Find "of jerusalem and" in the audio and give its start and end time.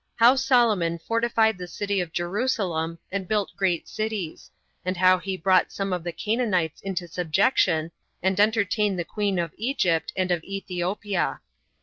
2.01-3.27